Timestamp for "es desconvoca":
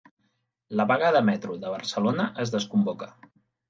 2.47-3.17